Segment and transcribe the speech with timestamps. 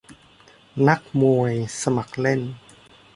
[0.87, 2.41] นักมวยสมัครเล่น